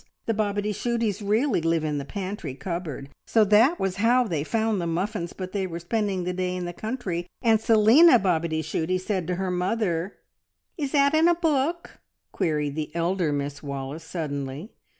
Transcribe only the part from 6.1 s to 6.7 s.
the day in